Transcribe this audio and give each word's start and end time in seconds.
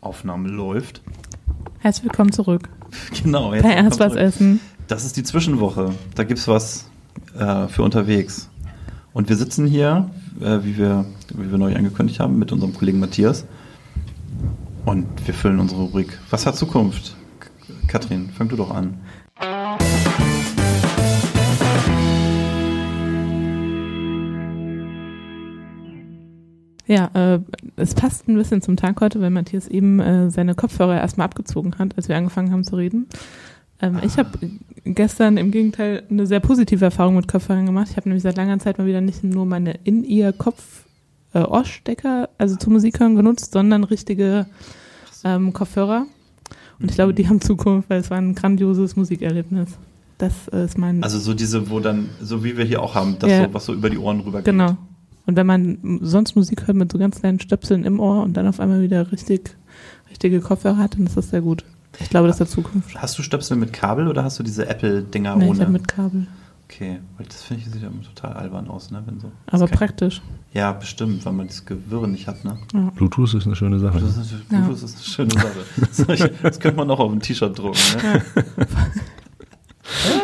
Aufnahme 0.00 0.48
läuft. 0.48 1.02
Herzlich 1.78 2.04
willkommen 2.04 2.32
zurück. 2.32 2.68
Genau, 3.22 3.52
jetzt 3.52 3.64
Bei 3.64 3.72
erst 3.74 4.00
was 4.00 4.14
essen. 4.14 4.60
Das 4.86 5.04
ist 5.04 5.16
die 5.16 5.22
Zwischenwoche. 5.24 5.92
Da 6.14 6.24
gibt's 6.24 6.46
was 6.48 6.88
äh, 7.36 7.66
für 7.66 7.82
unterwegs. 7.82 8.48
Und 9.12 9.28
wir 9.28 9.36
sitzen 9.36 9.66
hier, 9.66 10.08
äh, 10.40 10.58
wie, 10.62 10.78
wir, 10.78 11.04
wie 11.34 11.50
wir 11.50 11.58
neu 11.58 11.74
angekündigt 11.74 12.20
haben, 12.20 12.38
mit 12.38 12.52
unserem 12.52 12.74
Kollegen 12.74 13.00
Matthias. 13.00 13.44
Und 14.84 15.06
wir 15.26 15.34
füllen 15.34 15.58
unsere 15.58 15.82
Rubrik. 15.82 16.18
Was 16.30 16.46
hat 16.46 16.56
Zukunft? 16.56 17.16
Katrin, 17.88 18.30
fang 18.30 18.48
du 18.48 18.56
doch 18.56 18.70
an. 18.70 19.00
Ja, 26.86 27.10
äh, 27.14 27.40
es 27.76 27.94
passt 27.94 28.28
ein 28.28 28.36
bisschen 28.36 28.62
zum 28.62 28.76
Tag 28.76 29.00
heute, 29.00 29.20
weil 29.20 29.30
Matthias 29.30 29.66
eben 29.66 29.98
äh, 30.00 30.30
seine 30.30 30.54
Kopfhörer 30.54 30.96
erstmal 30.96 31.24
abgezogen 31.26 31.74
hat, 31.78 31.96
als 31.96 32.08
wir 32.08 32.16
angefangen 32.16 32.52
haben 32.52 32.64
zu 32.64 32.76
reden. 32.76 33.06
Ähm, 33.82 33.98
Ich 34.04 34.16
habe 34.18 34.30
gestern 34.84 35.36
im 35.36 35.50
Gegenteil 35.50 36.04
eine 36.08 36.26
sehr 36.26 36.40
positive 36.40 36.84
Erfahrung 36.84 37.16
mit 37.16 37.26
Kopfhörern 37.28 37.66
gemacht. 37.66 37.88
Ich 37.90 37.96
habe 37.96 38.08
nämlich 38.08 38.22
seit 38.22 38.36
langer 38.36 38.58
Zeit 38.60 38.78
mal 38.78 38.86
wieder 38.86 39.00
nicht 39.00 39.24
nur 39.24 39.46
meine 39.46 39.72
In-Ear-Kopf 39.84 40.84
äh, 41.34 41.40
Ohrstecker, 41.40 42.28
also 42.38 42.56
zu 42.56 42.70
Musik 42.70 43.00
hören 43.00 43.16
genutzt, 43.16 43.52
sondern 43.52 43.82
richtige 43.84 44.46
ähm, 45.24 45.52
Kopfhörer. 45.52 46.06
Und 46.78 46.90
ich 46.90 46.94
glaube, 46.94 47.14
die 47.14 47.28
haben 47.28 47.40
Zukunft, 47.40 47.90
weil 47.90 48.00
es 48.00 48.10
war 48.10 48.18
ein 48.18 48.34
grandioses 48.34 48.96
Musikerlebnis. 48.96 49.70
Das 50.18 50.32
äh, 50.52 50.64
ist 50.64 50.78
mein 50.78 51.02
Also 51.02 51.18
so 51.18 51.34
diese, 51.34 51.68
wo 51.68 51.80
dann, 51.80 52.08
so 52.20 52.44
wie 52.44 52.56
wir 52.56 52.64
hier 52.64 52.82
auch 52.82 52.94
haben, 52.94 53.16
das 53.18 53.30
Ja. 53.30 53.44
so, 53.44 53.54
was 53.54 53.64
so 53.66 53.74
über 53.74 53.90
die 53.90 53.98
Ohren 53.98 54.20
rüber 54.20 54.38
geht. 54.38 54.46
Genau. 54.46 54.76
Und 55.26 55.36
wenn 55.36 55.46
man 55.46 55.98
sonst 56.02 56.36
Musik 56.36 56.66
hört 56.66 56.76
mit 56.76 56.92
so 56.92 56.98
ganz 56.98 57.20
kleinen 57.20 57.40
Stöpseln 57.40 57.84
im 57.84 57.98
Ohr 58.00 58.22
und 58.22 58.34
dann 58.36 58.46
auf 58.46 58.60
einmal 58.60 58.80
wieder 58.82 59.10
richtig, 59.12 59.56
richtige 60.10 60.40
Kopfhörer 60.40 60.76
hat, 60.78 60.94
dann 60.94 61.06
ist 61.06 61.16
das 61.16 61.30
sehr 61.30 61.40
gut. 61.40 61.64
Ich 61.98 62.10
glaube, 62.10 62.28
das 62.28 62.36
ist 62.36 62.40
der 62.40 62.46
Zukunft. 62.62 62.94
Hast 63.00 63.18
du 63.18 63.22
Stöpsel 63.22 63.56
mit 63.56 63.72
Kabel 63.72 64.06
oder 64.08 64.22
hast 64.22 64.38
du 64.38 64.42
diese 64.42 64.68
Apple-Dinger 64.68 65.36
Nee, 65.36 65.44
ich 65.46 65.50
ohne? 65.50 65.60
habe 65.60 65.72
mit 65.72 65.88
Kabel. 65.88 66.26
okay, 66.68 66.98
weil 67.16 67.26
das 67.26 67.42
finde 67.42 67.62
ich 67.64 67.72
sieht 67.72 67.82
ja 67.82 67.88
immer 67.88 68.02
total 68.02 68.34
albern 68.34 68.68
aus, 68.68 68.90
ne? 68.90 69.02
Wenn 69.06 69.18
so. 69.18 69.32
Aber 69.46 69.66
praktisch. 69.66 70.20
Ja, 70.52 70.72
bestimmt, 70.72 71.24
weil 71.24 71.32
man 71.32 71.46
das 71.48 71.64
Gewirre 71.64 72.06
nicht 72.06 72.26
hat, 72.28 72.44
ne? 72.44 72.58
Ja. 72.74 72.90
Bluetooth 72.94 73.34
ist 73.34 73.46
eine 73.46 73.56
schöne 73.56 73.78
Sache. 73.78 73.98
Das 73.98 74.16
ist, 74.16 74.34
Ja. 74.52 74.68
das 74.68 74.82
ist 74.82 74.94
eine 74.96 75.04
schöne 75.04 75.30
Sache. 75.32 76.34
Das, 76.42 76.60
könnte 76.60 76.76
man 76.76 76.90
auch 76.90 77.00
auf 77.00 77.10
ein 77.12 77.20
T-Shirt 77.20 77.58
drucken. 77.58 77.78
Ne? 78.02 78.22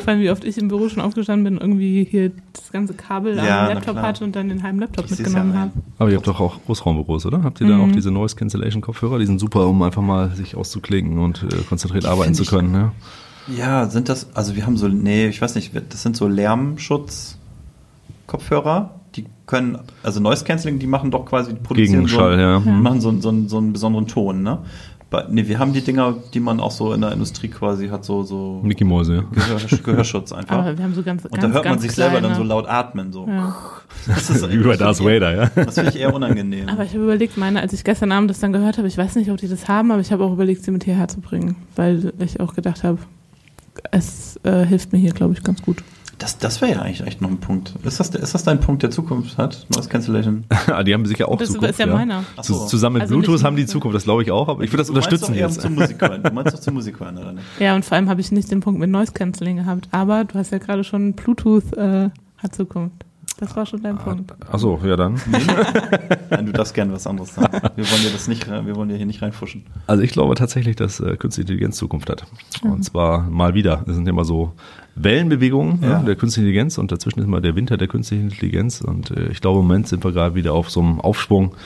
Vor 0.04 0.08
allem, 0.08 0.20
wie 0.20 0.30
oft 0.30 0.44
ich 0.44 0.58
im 0.58 0.68
Büro 0.68 0.88
schon 0.88 1.00
aufgestanden 1.02 1.44
bin, 1.44 1.60
irgendwie 1.60 2.04
hier 2.04 2.32
ganze 2.72 2.94
Kabel 2.94 3.36
Ja, 3.36 3.66
am 3.68 3.74
Laptop 3.74 3.96
hatte 3.96 4.24
und 4.24 4.34
dann 4.34 4.48
den 4.48 4.62
halben 4.62 4.80
Laptop 4.80 5.04
Ich 5.04 5.10
mitgenommen 5.12 5.52
ja 5.54 5.60
habe. 5.60 5.70
Aber 5.98 6.10
ihr 6.10 6.16
habt 6.16 6.26
doch 6.26 6.40
auch 6.40 6.58
Großraumbüros, 6.66 7.26
oder? 7.26 7.42
Habt 7.44 7.60
ihr 7.60 7.68
da 7.68 7.76
Mhm. 7.76 7.90
auch 7.90 7.92
diese 7.92 8.10
Noise 8.10 8.34
Cancellation 8.36 8.80
Kopfhörer? 8.82 9.18
Die 9.18 9.26
sind 9.26 9.38
super, 9.38 9.66
um 9.68 9.80
einfach 9.82 10.02
mal 10.02 10.30
sich 10.34 10.56
auszuklinken 10.56 11.18
und 11.18 11.42
äh, 11.44 11.48
konzentriert 11.68 12.06
arbeiten 12.06 12.34
zu 12.34 12.42
ich- 12.42 12.50
können. 12.50 12.72
Ne? 12.72 12.92
Ja, 13.56 13.86
sind 13.88 14.08
das, 14.08 14.28
also 14.34 14.54
wir 14.56 14.66
haben 14.66 14.76
so, 14.76 14.86
nee, 14.88 15.26
ich 15.26 15.40
weiß 15.42 15.54
nicht, 15.56 15.72
das 15.90 16.02
sind 16.02 16.16
so 16.16 16.28
Lärmschutz-Kopfhörer. 16.28 18.90
Die 19.16 19.26
können, 19.46 19.78
also 20.02 20.20
Noise 20.20 20.44
Cancelling, 20.44 20.78
die 20.78 20.86
machen 20.86 21.10
doch 21.10 21.26
quasi, 21.26 21.52
die 21.52 21.60
produzieren 21.60 22.06
Gegenschall, 22.06 22.34
so, 22.36 22.40
ja. 22.40 22.60
die 22.60 22.70
machen 22.70 23.00
so, 23.02 23.10
so, 23.20 23.34
so 23.48 23.58
einen 23.58 23.72
besonderen 23.72 24.06
Ton, 24.06 24.42
ne? 24.42 24.58
Nee, 25.30 25.46
wir 25.46 25.58
haben 25.58 25.72
die 25.72 25.80
Dinger, 25.82 26.14
die 26.32 26.40
man 26.40 26.60
auch 26.60 26.70
so 26.70 26.92
in 26.92 27.00
der 27.02 27.12
Industrie 27.12 27.48
quasi 27.48 27.88
hat, 27.88 28.04
so, 28.04 28.22
so 28.22 28.60
Mickey 28.62 28.84
Mäuse, 28.84 29.14
ja. 29.16 29.24
Gehör, 29.30 29.78
Gehörschutz 29.82 30.32
einfach. 30.32 30.58
Aber 30.58 30.76
wir 30.76 30.84
haben 30.84 30.94
so 30.94 31.02
ganz, 31.02 31.24
Und 31.24 31.32
ganz, 31.32 31.42
da 31.42 31.52
hört 31.52 31.64
man 31.64 31.78
sich 31.78 31.92
selber 31.92 32.14
dann 32.20 32.32
kleine- 32.32 32.36
so 32.36 32.42
laut 32.42 32.66
atmen, 32.68 33.12
so. 33.12 33.26
Ja. 33.28 33.54
Das 34.06 34.30
ist 34.30 34.48
Wie 34.50 34.58
bei 34.58 34.76
Darth 34.76 35.00
Vader, 35.04 35.34
ja. 35.34 35.50
Das 35.64 35.74
finde 35.74 35.90
ich 35.90 35.96
eher 36.00 36.14
unangenehm. 36.14 36.68
Aber 36.68 36.84
ich 36.84 36.92
habe 36.94 37.04
überlegt, 37.04 37.36
meine, 37.36 37.60
als 37.60 37.72
ich 37.72 37.84
gestern 37.84 38.10
Abend 38.12 38.30
das 38.30 38.40
dann 38.40 38.52
gehört 38.52 38.78
habe, 38.78 38.88
ich 38.88 38.96
weiß 38.96 39.16
nicht, 39.16 39.30
ob 39.30 39.36
die 39.36 39.48
das 39.48 39.68
haben, 39.68 39.90
aber 39.90 40.00
ich 40.00 40.12
habe 40.12 40.24
auch 40.24 40.32
überlegt, 40.32 40.64
sie 40.64 40.70
mit 40.70 40.84
hierher 40.84 41.08
zu 41.08 41.20
bringen, 41.20 41.56
weil 41.76 42.12
ich 42.18 42.40
auch 42.40 42.54
gedacht 42.54 42.82
habe, 42.84 42.98
es 43.90 44.38
äh, 44.44 44.64
hilft 44.66 44.92
mir 44.92 44.98
hier, 44.98 45.12
glaube 45.12 45.32
ich, 45.34 45.42
ganz 45.42 45.62
gut. 45.62 45.82
Das, 46.22 46.38
das 46.38 46.60
wäre 46.60 46.72
ja 46.72 46.78
eigentlich 46.82 47.06
echt 47.06 47.20
noch 47.20 47.28
ein 47.30 47.38
Punkt. 47.38 47.74
Ist 47.84 47.98
das, 48.00 48.10
ist 48.10 48.32
das 48.34 48.44
dein 48.44 48.60
Punkt, 48.60 48.82
der 48.82 48.90
Zukunft 48.90 49.36
hat? 49.38 49.66
Noise 49.74 49.88
Cancellation? 49.88 50.44
Ah, 50.68 50.82
die 50.84 50.94
haben 50.94 51.04
sicher 51.04 51.28
auch 51.28 51.36
das 51.36 51.48
Zukunft. 51.48 51.70
ist 51.70 51.78
ja, 51.80 51.86
meiner. 51.86 52.24
Ach 52.36 52.42
Zu- 52.42 52.54
so. 52.54 52.66
Zusammen 52.66 52.94
mit 52.94 53.02
Also 53.02 53.14
Bluetooth 53.16 53.42
haben 53.44 53.56
die 53.56 53.66
Zukunft, 53.66 53.94
das 53.96 54.04
glaube 54.04 54.22
ich 54.22 54.30
auch, 54.30 54.48
aber 54.48 54.62
ich 54.62 54.70
würde 54.70 54.78
das 54.78 54.86
Du 54.86 54.92
meinst 54.94 55.06
unterstützen 55.08 55.34
jetzt. 55.34 55.60
Zum 55.60 55.74
Musik 55.74 56.00
hören. 56.00 56.22
Du 56.22 56.30
meinst 56.32 56.54
doch 56.54 56.60
zum 56.60 56.74
Musik 56.74 57.00
hören, 57.00 57.18
oder 57.18 57.32
nicht? 57.32 57.44
Ja, 57.58 57.74
und 57.74 57.84
vor 57.84 57.96
allem 57.96 58.08
habe 58.08 58.20
ich 58.20 58.30
nicht 58.32 58.50
den 58.50 58.60
Punkt 58.60 58.78
mit 58.80 58.88
Noise 58.90 59.12
Cancelling 59.12 59.56
gehabt, 59.56 59.88
aber 59.90 60.24
du 60.24 60.34
hast 60.38 60.52
ja 60.52 60.58
gerade 60.58 60.84
schon 60.84 61.14
Bluetooth 61.14 61.72
äh, 61.76 62.10
hat 62.38 62.54
Zukunft. 62.54 63.04
Das 63.42 63.56
war 63.56 63.66
schon 63.66 63.82
dein 63.82 63.98
Punkt. 63.98 64.32
Achso, 64.52 64.78
ja 64.84 64.94
dann. 64.94 65.14
Nein, 66.30 66.46
du 66.46 66.52
darfst 66.52 66.74
gerne 66.74 66.92
was 66.92 67.08
anderes 67.08 67.34
sagen. 67.34 67.50
Wir 67.74 67.90
wollen 67.90 68.02
dir 68.02 68.10
das 68.12 68.28
nicht, 68.28 68.48
rein- 68.48 68.66
wir 68.66 68.76
wollen 68.76 68.88
dir 68.88 68.94
hier 68.96 69.04
nicht 69.04 69.20
reinfuschen. 69.20 69.64
Also 69.88 70.04
ich 70.04 70.12
glaube 70.12 70.36
tatsächlich, 70.36 70.76
dass 70.76 71.00
äh, 71.00 71.16
Künstliche 71.16 71.40
Intelligenz 71.48 71.76
Zukunft 71.76 72.08
hat. 72.08 72.24
Und 72.62 72.84
zwar 72.84 73.22
mal 73.28 73.54
wieder. 73.54 73.82
Es 73.88 73.96
sind 73.96 74.06
immer 74.06 74.24
so 74.24 74.52
Wellenbewegungen 74.94 75.82
Ja. 75.82 75.98
ne, 75.98 76.04
der 76.04 76.14
Künstlichen 76.14 76.46
Intelligenz 76.46 76.78
und 76.78 76.92
dazwischen 76.92 77.18
ist 77.18 77.26
mal 77.26 77.40
der 77.40 77.56
Winter 77.56 77.76
der 77.76 77.88
Künstlichen 77.88 78.24
Intelligenz. 78.30 78.80
Und 78.80 79.10
äh, 79.10 79.26
ich 79.32 79.40
glaube, 79.40 79.58
im 79.58 79.66
Moment 79.66 79.88
sind 79.88 80.04
wir 80.04 80.12
gerade 80.12 80.36
wieder 80.36 80.52
auf 80.52 80.70
so 80.70 80.78
einem 80.80 81.00
Aufschwung, 81.00 81.56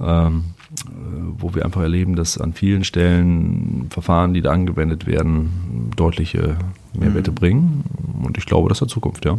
ähm, 0.00 0.44
äh, 0.70 0.90
wo 1.38 1.56
wir 1.56 1.64
einfach 1.64 1.80
erleben, 1.82 2.14
dass 2.14 2.38
an 2.38 2.52
vielen 2.52 2.84
Stellen 2.84 3.88
Verfahren, 3.90 4.32
die 4.32 4.42
da 4.42 4.52
angewendet 4.52 5.08
werden, 5.08 5.90
deutliche 5.96 6.56
Mehrwerte 6.96 7.32
bringen. 7.32 7.82
Und 8.22 8.38
ich 8.38 8.46
glaube, 8.46 8.68
das 8.68 8.80
hat 8.80 8.90
Zukunft, 8.90 9.24
ja. 9.24 9.38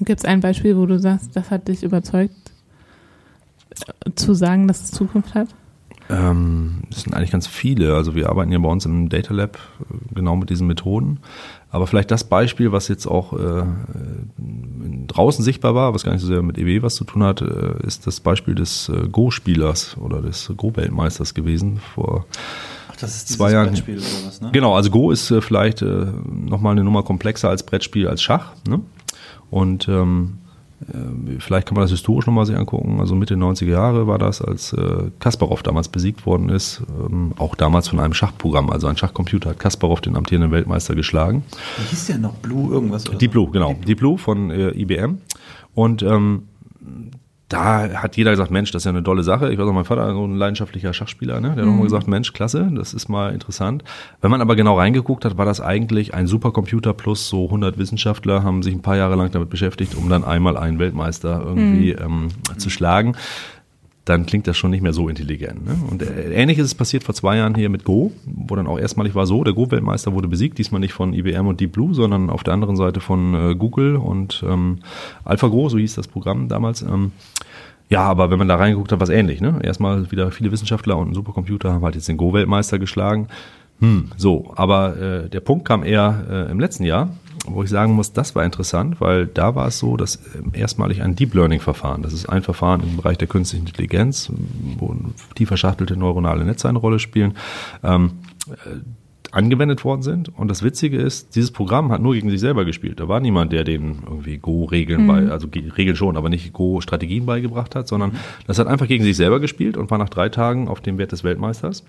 Gibt 0.00 0.20
es 0.20 0.24
ein 0.24 0.40
Beispiel, 0.40 0.76
wo 0.76 0.86
du 0.86 0.98
sagst, 0.98 1.34
das 1.34 1.50
hat 1.50 1.68
dich 1.68 1.82
überzeugt, 1.82 2.34
äh, 4.04 4.10
zu 4.14 4.34
sagen, 4.34 4.68
dass 4.68 4.82
es 4.82 4.90
Zukunft 4.90 5.34
hat? 5.34 5.48
Ähm, 6.10 6.82
es 6.90 7.02
sind 7.02 7.14
eigentlich 7.14 7.30
ganz 7.30 7.46
viele. 7.46 7.94
Also 7.94 8.14
wir 8.14 8.28
arbeiten 8.28 8.50
ja 8.50 8.58
bei 8.58 8.68
uns 8.68 8.84
im 8.84 9.08
Data 9.08 9.32
Lab 9.32 9.58
äh, 9.80 10.14
genau 10.14 10.36
mit 10.36 10.50
diesen 10.50 10.66
Methoden. 10.66 11.20
Aber 11.70 11.86
vielleicht 11.86 12.10
das 12.10 12.24
Beispiel, 12.24 12.72
was 12.72 12.88
jetzt 12.88 13.06
auch 13.06 13.32
äh, 13.32 13.62
draußen 15.06 15.44
sichtbar 15.44 15.76
war, 15.76 15.94
was 15.94 16.02
gar 16.02 16.12
nicht 16.12 16.20
so 16.22 16.26
sehr 16.26 16.42
mit 16.42 16.58
EW 16.58 16.82
was 16.82 16.96
zu 16.96 17.04
tun 17.04 17.22
hat, 17.22 17.42
äh, 17.42 17.86
ist 17.86 18.08
das 18.08 18.18
Beispiel 18.18 18.56
des 18.56 18.88
äh, 18.88 19.08
Go-Spielers 19.08 19.96
oder 19.98 20.20
des 20.20 20.52
Go-Weltmeisters 20.56 21.34
gewesen 21.34 21.80
vor 21.94 22.26
Ach, 22.90 22.96
das 22.96 23.14
ist 23.14 23.28
Zwei 23.28 23.52
Jahre. 23.52 23.68
Brettspiel 23.68 23.98
oder 23.98 24.26
was, 24.26 24.40
ne? 24.40 24.50
Genau, 24.52 24.74
also 24.74 24.90
Go 24.90 25.12
ist 25.12 25.30
äh, 25.30 25.40
vielleicht 25.40 25.82
äh, 25.82 26.06
nochmal 26.28 26.72
eine 26.72 26.82
Nummer 26.82 27.04
komplexer 27.04 27.48
als 27.48 27.62
Brettspiel, 27.62 28.08
als 28.08 28.20
Schach. 28.20 28.52
Ne? 28.68 28.80
Und 29.50 29.88
ähm, 29.88 30.38
äh, 30.88 31.38
vielleicht 31.40 31.66
kann 31.68 31.74
man 31.74 31.82
das 31.82 31.90
historisch 31.90 32.26
nochmal 32.26 32.46
sich 32.46 32.56
angucken. 32.56 33.00
Also 33.00 33.14
Mitte 33.14 33.34
90er 33.34 33.66
Jahre 33.66 34.06
war 34.06 34.18
das, 34.18 34.40
als 34.40 34.72
äh, 34.72 35.10
Kasparov 35.18 35.62
damals 35.62 35.88
besiegt 35.88 36.26
worden 36.26 36.48
ist. 36.48 36.82
Ähm, 36.88 37.32
auch 37.38 37.54
damals 37.54 37.88
von 37.88 38.00
einem 38.00 38.14
Schachprogramm. 38.14 38.70
Also 38.70 38.86
ein 38.86 38.96
Schachcomputer 38.96 39.50
hat 39.50 39.58
Kasparov 39.58 40.00
den 40.00 40.16
amtierenden 40.16 40.52
Weltmeister 40.52 40.94
geschlagen. 40.94 41.44
Wie 41.78 41.90
hieß 41.90 42.06
der 42.06 42.18
noch? 42.18 42.34
Blue 42.34 42.72
irgendwas? 42.72 43.08
Oder 43.08 43.18
Deep? 43.18 43.32
Blue, 43.32 43.50
genau. 43.50 43.74
Deep 43.86 43.98
Blue 43.98 44.18
von 44.18 44.50
äh, 44.50 44.70
IBM. 44.70 45.18
Und 45.74 46.02
ähm, 46.02 46.44
da 47.50 48.00
hat 48.02 48.16
jeder 48.16 48.30
gesagt, 48.30 48.52
Mensch, 48.52 48.70
das 48.70 48.82
ist 48.82 48.84
ja 48.84 48.90
eine 48.90 49.02
tolle 49.02 49.24
Sache. 49.24 49.52
Ich 49.52 49.58
weiß 49.58 49.66
auch, 49.66 49.72
mein 49.72 49.84
Vater 49.84 50.14
so 50.14 50.24
ein 50.24 50.36
leidenschaftlicher 50.36 50.94
Schachspieler, 50.94 51.40
ne? 51.40 51.54
der 51.56 51.64
hat 51.64 51.70
auch 51.70 51.76
mal 51.76 51.82
gesagt, 51.82 52.06
Mensch, 52.06 52.32
klasse, 52.32 52.70
das 52.72 52.94
ist 52.94 53.08
mal 53.08 53.34
interessant. 53.34 53.82
Wenn 54.20 54.30
man 54.30 54.40
aber 54.40 54.54
genau 54.54 54.78
reingeguckt 54.78 55.24
hat, 55.24 55.36
war 55.36 55.46
das 55.46 55.60
eigentlich 55.60 56.14
ein 56.14 56.28
Supercomputer 56.28 56.94
plus 56.94 57.28
so 57.28 57.46
100 57.46 57.76
Wissenschaftler 57.76 58.44
haben 58.44 58.62
sich 58.62 58.72
ein 58.72 58.82
paar 58.82 58.96
Jahre 58.96 59.16
lang 59.16 59.32
damit 59.32 59.50
beschäftigt, 59.50 59.96
um 59.96 60.08
dann 60.08 60.22
einmal 60.22 60.56
einen 60.56 60.78
Weltmeister 60.78 61.42
irgendwie 61.44 61.90
ähm, 61.90 62.28
zu 62.56 62.70
schlagen. 62.70 63.16
Dann 64.04 64.26
klingt 64.26 64.46
das 64.46 64.56
schon 64.56 64.70
nicht 64.70 64.82
mehr 64.82 64.92
so 64.92 65.08
intelligent. 65.08 65.64
Ne? 65.66 65.76
Und 65.90 66.02
äh, 66.02 66.32
ähnliches 66.32 66.66
ist 66.66 66.74
passiert 66.74 67.04
vor 67.04 67.14
zwei 67.14 67.36
Jahren 67.36 67.54
hier 67.54 67.68
mit 67.68 67.84
Go, 67.84 68.12
wo 68.24 68.56
dann 68.56 68.66
auch 68.66 68.78
erstmalig 68.78 69.14
war 69.14 69.26
so, 69.26 69.44
der 69.44 69.52
Go-Weltmeister 69.52 70.14
wurde 70.14 70.26
besiegt, 70.26 70.58
diesmal 70.58 70.80
nicht 70.80 70.94
von 70.94 71.12
IBM 71.12 71.46
und 71.46 71.60
Deep 71.60 71.72
Blue, 71.72 71.94
sondern 71.94 72.30
auf 72.30 72.42
der 72.42 72.54
anderen 72.54 72.76
Seite 72.76 73.00
von 73.00 73.34
äh, 73.34 73.54
Google 73.54 73.96
und 73.96 74.42
ähm, 74.48 74.78
AlphaGo, 75.24 75.68
so 75.68 75.78
hieß 75.78 75.94
das 75.94 76.08
Programm 76.08 76.48
damals. 76.48 76.82
Ähm, 76.82 77.12
ja, 77.90 78.02
aber 78.02 78.30
wenn 78.30 78.38
man 78.38 78.48
da 78.48 78.56
reingeguckt 78.56 78.92
hat, 78.92 79.00
was 79.00 79.08
ähnlich. 79.10 79.40
Ne? 79.40 79.58
Erstmal 79.62 80.10
wieder 80.10 80.30
viele 80.30 80.52
Wissenschaftler 80.52 80.96
und 80.96 81.10
ein 81.10 81.14
Supercomputer 81.14 81.72
haben 81.72 81.84
halt 81.84 81.96
jetzt 81.96 82.08
den 82.08 82.16
Go-Weltmeister 82.16 82.78
geschlagen. 82.78 83.28
Hm, 83.80 84.10
so, 84.16 84.52
aber 84.56 84.96
äh, 84.96 85.28
der 85.28 85.40
Punkt 85.40 85.64
kam 85.64 85.82
eher 85.82 86.24
äh, 86.30 86.50
im 86.50 86.60
letzten 86.60 86.84
Jahr, 86.84 87.16
wo 87.46 87.62
ich 87.62 87.70
sagen 87.70 87.94
muss, 87.94 88.12
das 88.12 88.34
war 88.34 88.44
interessant, 88.44 89.00
weil 89.00 89.26
da 89.26 89.54
war 89.54 89.68
es 89.68 89.78
so, 89.78 89.96
dass 89.96 90.16
ähm, 90.36 90.50
erstmalig 90.52 91.02
ein 91.02 91.16
Deep 91.16 91.34
Learning-Verfahren, 91.34 92.02
das 92.02 92.12
ist 92.12 92.28
ein 92.28 92.42
Verfahren 92.42 92.82
im 92.82 92.96
Bereich 92.96 93.18
der 93.18 93.28
künstlichen 93.28 93.66
Intelligenz, 93.66 94.30
wo 94.78 94.94
tief 95.34 95.48
verschachtelte 95.48 95.96
neuronale 95.96 96.44
Netze 96.44 96.68
eine 96.68 96.78
Rolle 96.78 96.98
spielen, 96.98 97.34
ähm, 97.82 98.12
äh, 98.50 98.54
angewendet 99.32 99.84
worden 99.84 100.02
sind. 100.02 100.36
Und 100.36 100.48
das 100.48 100.62
Witzige 100.64 100.98
ist, 100.98 101.36
dieses 101.36 101.52
Programm 101.52 101.92
hat 101.92 102.02
nur 102.02 102.14
gegen 102.14 102.30
sich 102.30 102.40
selber 102.40 102.64
gespielt. 102.64 102.98
Da 102.98 103.06
war 103.06 103.20
niemand, 103.20 103.52
der 103.52 103.62
den 103.62 104.02
irgendwie 104.04 104.38
Go-Regeln 104.38 105.06
bei, 105.06 105.30
also 105.30 105.46
Ge- 105.46 105.70
Regeln 105.76 105.94
schon, 105.96 106.16
aber 106.16 106.28
nicht 106.28 106.52
Go-Strategien 106.52 107.26
beigebracht 107.26 107.76
hat, 107.76 107.86
sondern 107.86 108.12
das 108.48 108.58
hat 108.58 108.66
einfach 108.66 108.88
gegen 108.88 109.04
sich 109.04 109.16
selber 109.16 109.38
gespielt 109.38 109.76
und 109.76 109.90
war 109.90 109.98
nach 109.98 110.08
drei 110.08 110.30
Tagen 110.30 110.66
auf 110.66 110.80
dem 110.80 110.98
Wert 110.98 111.12
des 111.12 111.22
Weltmeisters. 111.22 111.84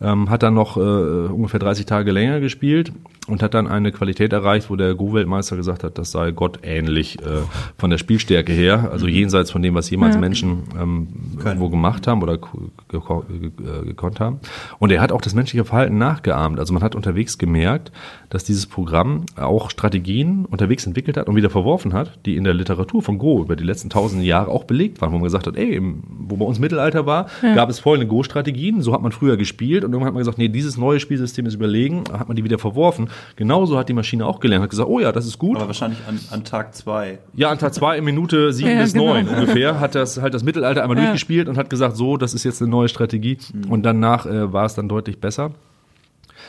Ähm, 0.00 0.30
hat 0.30 0.44
dann 0.44 0.54
noch 0.54 0.76
äh, 0.76 0.80
ungefähr 0.80 1.58
30 1.58 1.84
Tage 1.84 2.12
länger 2.12 2.38
gespielt 2.38 2.92
und 3.28 3.42
hat 3.42 3.54
dann 3.54 3.66
eine 3.66 3.92
Qualität 3.92 4.32
erreicht, 4.32 4.70
wo 4.70 4.76
der 4.76 4.94
Go-Weltmeister 4.94 5.56
gesagt 5.56 5.84
hat, 5.84 5.98
das 5.98 6.10
sei 6.10 6.30
gottähnlich 6.30 7.20
äh, 7.20 7.42
von 7.76 7.90
der 7.90 7.98
Spielstärke 7.98 8.52
her, 8.52 8.88
also 8.90 9.06
jenseits 9.06 9.50
von 9.50 9.62
dem, 9.62 9.74
was 9.74 9.90
jemals 9.90 10.14
Ja. 10.14 10.20
Menschen 10.20 10.62
ähm, 10.80 11.08
irgendwo 11.44 11.68
gemacht 11.68 12.06
haben 12.06 12.22
oder 12.22 12.34
äh, 12.34 13.86
gekonnt 13.86 14.20
haben. 14.20 14.40
Und 14.78 14.90
er 14.90 15.00
hat 15.00 15.12
auch 15.12 15.20
das 15.20 15.34
menschliche 15.34 15.64
Verhalten 15.64 15.98
nachgeahmt. 15.98 16.58
Also 16.58 16.72
man 16.72 16.82
hat 16.82 16.94
unterwegs 16.94 17.38
gemerkt, 17.38 17.92
dass 18.30 18.44
dieses 18.44 18.66
Programm 18.66 19.24
auch 19.36 19.70
Strategien 19.70 20.44
unterwegs 20.44 20.86
entwickelt 20.86 21.16
hat 21.16 21.28
und 21.28 21.36
wieder 21.36 21.50
verworfen 21.50 21.92
hat, 21.92 22.18
die 22.26 22.36
in 22.36 22.44
der 22.44 22.54
Literatur 22.54 23.02
von 23.02 23.18
Go 23.18 23.42
über 23.42 23.56
die 23.56 23.64
letzten 23.64 23.90
tausend 23.90 24.22
Jahre 24.24 24.50
auch 24.50 24.64
belegt 24.64 25.00
waren, 25.00 25.10
wo 25.12 25.16
man 25.16 25.24
gesagt 25.24 25.46
hat, 25.46 25.56
ey, 25.56 25.80
wo 26.08 26.36
bei 26.36 26.44
uns 26.44 26.58
Mittelalter 26.58 27.06
war, 27.06 27.26
gab 27.54 27.70
es 27.70 27.78
folgende 27.78 28.06
Go-Strategien, 28.08 28.82
so 28.82 28.92
hat 28.92 29.02
man 29.02 29.12
früher 29.12 29.36
gespielt 29.36 29.84
und 29.84 29.92
irgendwann 29.92 30.08
hat 30.08 30.14
man 30.14 30.20
gesagt, 30.20 30.38
nee, 30.38 30.48
dieses 30.48 30.76
neue 30.76 31.00
Spielsystem 31.00 31.46
ist 31.46 31.54
überlegen, 31.54 32.04
hat 32.12 32.28
man 32.28 32.36
die 32.36 32.44
wieder 32.44 32.58
verworfen. 32.58 33.08
Genauso 33.36 33.78
hat 33.78 33.88
die 33.88 33.92
Maschine 33.92 34.26
auch 34.26 34.40
gelernt, 34.40 34.62
hat 34.62 34.70
gesagt, 34.70 34.88
oh 34.88 35.00
ja, 35.00 35.12
das 35.12 35.26
ist 35.26 35.38
gut. 35.38 35.56
Aber 35.56 35.66
wahrscheinlich 35.68 35.98
an, 36.08 36.18
an 36.30 36.44
Tag 36.44 36.74
zwei. 36.74 37.18
Ja, 37.34 37.50
an 37.50 37.58
Tag 37.58 37.74
zwei 37.74 37.98
in 37.98 38.04
Minute 38.04 38.52
sieben 38.52 38.70
Ja, 38.76 38.82
bis 38.82 38.92
genau. 38.92 39.14
neun 39.14 39.28
ungefähr 39.28 39.80
hat 39.80 39.94
das 39.94 40.20
halt 40.20 40.34
das 40.34 40.42
Mittelalter 40.42 40.82
einmal 40.82 40.96
Ja. 40.96 41.04
durchgespielt 41.04 41.48
und 41.48 41.56
hat 41.58 41.70
gesagt, 41.70 41.96
so, 41.96 42.16
das 42.16 42.34
ist 42.34 42.44
jetzt 42.44 42.60
eine 42.62 42.70
neue 42.70 42.88
Strategie. 42.88 43.38
Und 43.68 43.82
danach 43.84 44.26
äh, 44.26 44.52
war 44.52 44.64
es 44.66 44.74
dann 44.74 44.88
deutlich 44.88 45.20
besser. 45.20 45.52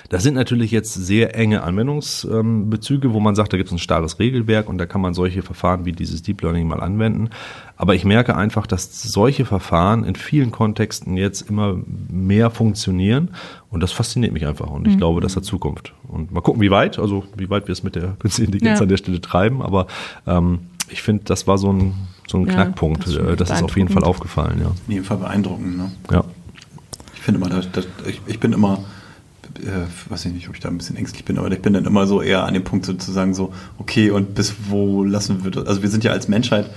Das 0.07 0.23
sind 0.23 0.33
natürlich 0.33 0.71
jetzt 0.71 0.93
sehr 0.93 1.35
enge 1.35 1.61
Anwendungsbezüge, 1.63 3.13
wo 3.13 3.19
man 3.19 3.35
sagt, 3.35 3.53
da 3.53 3.57
gibt 3.57 3.67
es 3.69 3.73
ein 3.73 3.79
starres 3.79 4.17
Regelwerk 4.19 4.69
und 4.69 4.77
da 4.77 4.85
kann 4.85 5.01
man 5.01 5.13
solche 5.13 5.41
Verfahren 5.41 5.85
wie 5.85 5.91
dieses 5.91 6.21
Deep 6.23 6.41
Learning 6.41 6.67
mal 6.67 6.79
anwenden. 6.81 7.29
Aber 7.77 7.95
ich 7.95 8.05
merke 8.05 8.35
einfach, 8.35 8.65
dass 8.67 9.01
solche 9.03 9.45
Verfahren 9.45 10.03
in 10.03 10.15
vielen 10.15 10.51
Kontexten 10.51 11.15
jetzt 11.17 11.41
immer 11.49 11.77
mehr 12.09 12.49
funktionieren 12.49 13.29
und 13.69 13.81
das 13.81 13.91
fasziniert 13.91 14.33
mich 14.33 14.45
einfach 14.47 14.69
und 14.69 14.87
ich 14.87 14.97
glaube, 14.97 15.21
das 15.21 15.35
hat 15.35 15.45
Zukunft. 15.45 15.93
Und 16.07 16.31
mal 16.31 16.41
gucken, 16.41 16.61
wie 16.61 16.71
weit, 16.71 16.97
also 16.99 17.23
wie 17.35 17.49
weit 17.49 17.67
wir 17.67 17.73
es 17.73 17.83
mit 17.83 17.95
der 17.95 18.15
künstlichen 18.19 18.53
Intelligenz 18.53 18.79
Ja. 18.79 18.83
an 18.83 18.89
der 18.89 18.97
Stelle 18.97 19.21
treiben, 19.21 19.61
aber 19.61 19.87
ähm, 20.25 20.59
ich 20.89 21.01
finde, 21.03 21.23
das 21.25 21.45
war 21.45 21.57
so 21.59 21.71
ein, 21.71 21.93
so 22.27 22.37
ein 22.39 22.47
Ja, 22.47 22.53
Knackpunkt. 22.53 23.03
das 23.03 23.11
ist 23.11 23.17
Äh, 23.17 23.35
Das 23.35 23.51
ist 23.51 23.63
auf 23.63 23.77
jeden 23.77 23.89
Fall 23.89 24.03
aufgefallen, 24.03 24.59
ja. 24.61 24.71
In 24.87 24.93
jedem 24.93 25.05
Fall 25.05 25.17
beeindruckend. 25.17 25.77
Ne? 25.77 25.91
ja. 26.11 26.23
Ich 27.13 27.21
finde 27.21 27.39
immer, 27.41 27.49
das, 27.49 27.71
das, 27.71 27.85
ich, 28.07 28.21
ich 28.25 28.39
bin 28.39 28.53
immer, 28.53 28.79
äh, 29.63 30.09
weiß 30.09 30.25
ich 30.25 30.33
nicht, 30.33 30.49
ob 30.49 30.55
ich 30.55 30.61
da 30.61 30.69
ein 30.69 30.77
bisschen 30.77 30.95
ängstlich 30.95 31.25
bin, 31.25 31.37
aber 31.37 31.51
ich 31.51 31.61
bin 31.61 31.73
dann 31.73 31.85
immer 31.85 32.07
so 32.07 32.21
eher 32.21 32.43
an 32.45 32.53
dem 32.53 32.63
Punkt 32.63 32.85
sozusagen 32.85 33.33
so, 33.33 33.53
okay, 33.77 34.11
und 34.11 34.35
bis 34.35 34.55
wo 34.69 35.03
lassen 35.03 35.43
wir 35.43 35.51
das? 35.51 35.65
Also 35.65 35.81
wir 35.81 35.89
sind 35.89 36.03
ja 36.03 36.11
als 36.11 36.27
Menschheit 36.27 36.69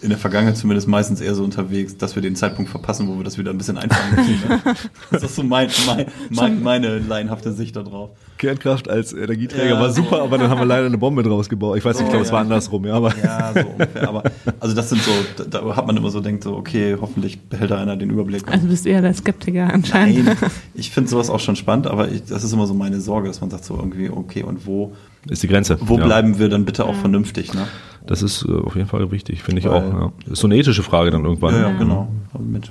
in 0.00 0.10
der 0.10 0.18
Vergangenheit 0.18 0.56
zumindest 0.56 0.86
meistens 0.86 1.20
eher 1.20 1.34
so 1.34 1.42
unterwegs, 1.42 1.96
dass 1.96 2.14
wir 2.14 2.22
den 2.22 2.36
Zeitpunkt 2.36 2.70
verpassen, 2.70 3.08
wo 3.08 3.16
wir 3.16 3.24
das 3.24 3.36
wieder 3.38 3.50
ein 3.50 3.58
bisschen 3.58 3.78
einfangen 3.78 4.14
müssen. 4.14 4.48
ne? 4.48 4.60
das 5.10 5.22
ist 5.24 5.34
so 5.34 5.42
mein, 5.42 5.68
mein, 5.86 6.06
mein, 6.30 6.62
meine 6.62 6.98
laienhafte 6.98 7.52
Sicht 7.52 7.74
darauf. 7.76 8.10
Kernkraft 8.38 8.88
als 8.88 9.12
Energieträger 9.12 9.70
Ja. 9.74 9.80
war 9.80 9.90
super, 9.90 10.22
aber 10.22 10.38
dann 10.38 10.48
haben 10.48 10.60
wir 10.60 10.66
leider 10.66 10.86
eine 10.86 10.98
Bombe 10.98 11.24
draus 11.24 11.48
gebaut. 11.48 11.76
Ich 11.76 11.84
weiß 11.84 11.96
nicht, 11.96 12.04
ich 12.04 12.10
glaube, 12.10 12.24
es 12.24 12.30
war 12.30 12.40
andersrum, 12.40 12.84
ja, 12.86 12.94
aber. 12.94 13.12
Ja, 13.20 13.52
so 13.52 13.66
ungefähr. 13.68 14.08
Aber 14.08 14.22
also 14.60 14.76
das 14.76 14.88
sind 14.90 15.02
so, 15.02 15.10
da, 15.36 15.44
da 15.44 15.74
hat 15.76 15.86
man 15.86 15.96
immer 15.96 16.10
so 16.10 16.20
denkt 16.20 16.44
so, 16.44 16.54
okay, 16.56 16.96
hoffentlich 17.00 17.40
behält 17.40 17.72
da 17.72 17.78
einer 17.78 17.96
den 17.96 18.10
Überblick. 18.10 18.46
Also 18.46 18.66
du 18.66 18.70
bist 18.70 18.86
eher 18.86 19.02
der 19.02 19.14
Skeptiker 19.14 19.72
anscheinend. 19.72 20.26
Nein, 20.26 20.36
ich 20.74 20.90
finde 20.92 21.10
sowas 21.10 21.28
auch 21.30 21.40
schon 21.40 21.56
spannend, 21.56 21.88
aber 21.88 22.08
ich, 22.08 22.24
das 22.24 22.44
ist 22.44 22.52
immer 22.52 22.68
so 22.68 22.74
meine 22.74 23.00
Sorge, 23.00 23.26
dass 23.26 23.40
man 23.40 23.50
sagt 23.50 23.64
so 23.64 23.74
irgendwie, 23.76 24.08
okay, 24.08 24.44
und 24.44 24.64
wo, 24.66 24.92
Ist 25.28 25.42
die 25.42 25.48
Grenze. 25.48 25.76
wo 25.80 25.98
ja. 25.98 26.04
bleiben 26.04 26.38
wir 26.38 26.48
dann 26.48 26.64
bitte 26.64 26.84
auch 26.84 26.94
vernünftig, 26.94 27.52
ne? 27.54 27.66
Das 28.08 28.22
ist 28.22 28.44
äh, 28.48 28.52
auf 28.52 28.74
jeden 28.74 28.88
Fall 28.88 29.10
wichtig, 29.10 29.42
finde 29.42 29.60
ich 29.60 29.66
Weil- 29.68 29.72
auch. 29.92 29.92
Ja. 30.26 30.32
Ist 30.32 30.40
so 30.40 30.46
eine 30.46 30.56
ethische 30.56 30.82
Frage 30.82 31.10
dann 31.10 31.24
irgendwann. 31.24 31.54
Ja, 31.54 31.60
ja, 31.60 31.70
Ja. 31.70 31.76
genau. 31.78 32.08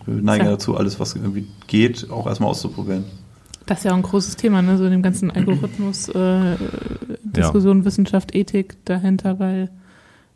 Wir 0.05 0.15
neigen 0.21 0.43
ja 0.43 0.49
Ja. 0.49 0.51
dazu, 0.51 0.75
alles, 0.75 0.99
was 0.99 1.15
irgendwie 1.15 1.47
geht, 1.67 2.09
auch 2.09 2.25
erstmal 2.27 2.49
auszuprobieren. 2.49 3.05
Das 3.67 3.79
ist 3.79 3.83
ja 3.83 3.91
auch 3.91 3.97
ein 3.97 4.01
großes 4.01 4.35
Thema, 4.37 4.61
ne? 4.61 4.77
so 4.77 4.85
in 4.85 4.91
dem 4.91 5.01
ganzen 5.01 5.29
Algorithmus, 5.29 6.07
äh, 6.09 6.55
Diskussion, 7.23 7.85
Wissenschaft, 7.85 8.33
Ethik 8.35 8.77
dahinter, 8.85 9.39
weil 9.39 9.69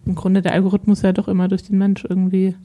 im 0.05 0.15
Grunde 0.15 0.41
der 0.41 0.53
Algorithmus 0.53 1.01
ja 1.01 1.13
doch 1.13 1.27
immer 1.27 1.47
durch 1.47 1.63
den 1.63 1.77
Mensch 1.77 2.05
irgendwie. 2.07 2.55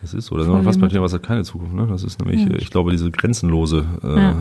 Das 0.00 0.14
ist 0.14 0.26
so. 0.26 0.36
Da 0.36 0.44
sind 0.44 0.52
wir 0.52 0.62
fast 0.62 0.80
bei 0.80 0.88
dem, 0.88 1.02
was 1.02 1.12
hat 1.12 1.22
keine 1.22 1.44
Zukunft. 1.44 1.74
Ne? 1.74 1.86
Das 1.88 2.02
ist 2.04 2.20
nämlich, 2.20 2.42
Ja. 2.42 2.52
äh, 2.54 2.58
ich 2.58 2.70
glaube, 2.70 2.90
diese 2.90 3.10
grenzenlose 3.10 3.84
äh, 4.02 4.16
Ja. 4.20 4.34